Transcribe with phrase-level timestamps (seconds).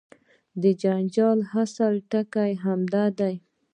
[0.61, 3.35] د جنجال اصلي ټکی همدا دی.